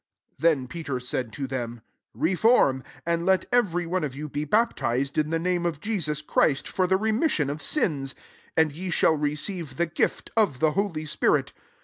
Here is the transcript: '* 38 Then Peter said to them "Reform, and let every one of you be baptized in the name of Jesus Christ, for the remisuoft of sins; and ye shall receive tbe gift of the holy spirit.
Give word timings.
'* 0.23 0.37
38 0.39 0.49
Then 0.49 0.67
Peter 0.67 0.99
said 0.99 1.31
to 1.33 1.45
them 1.45 1.81
"Reform, 2.15 2.81
and 3.05 3.23
let 3.23 3.45
every 3.51 3.85
one 3.85 4.03
of 4.03 4.15
you 4.15 4.27
be 4.27 4.45
baptized 4.45 5.15
in 5.15 5.29
the 5.29 5.37
name 5.37 5.63
of 5.63 5.79
Jesus 5.79 6.23
Christ, 6.23 6.67
for 6.67 6.87
the 6.87 6.97
remisuoft 6.97 7.49
of 7.51 7.61
sins; 7.61 8.15
and 8.57 8.71
ye 8.71 8.89
shall 8.89 9.13
receive 9.15 9.75
tbe 9.77 9.93
gift 9.93 10.31
of 10.35 10.57
the 10.57 10.71
holy 10.71 11.05
spirit. 11.05 11.53